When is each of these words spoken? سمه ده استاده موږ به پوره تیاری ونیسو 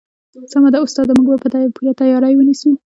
سمه 0.51 0.69
ده 0.73 0.79
استاده 0.85 1.11
موږ 1.17 1.27
به 1.29 1.37
پوره 1.73 1.93
تیاری 1.99 2.33
ونیسو 2.35 2.71